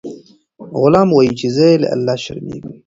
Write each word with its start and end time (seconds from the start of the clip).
غلام 0.79 1.09
وایي 1.13 1.33
چې 1.39 1.47
زه 1.55 1.67
له 1.81 1.87
الله 1.95 2.15
شرمیږم. 2.23 2.75